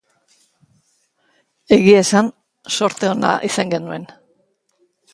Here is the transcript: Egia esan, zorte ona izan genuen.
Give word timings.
Egia 1.77 2.01
esan, 2.05 2.33
zorte 2.81 3.13
ona 3.13 3.37
izan 3.53 3.75
genuen. 3.79 4.13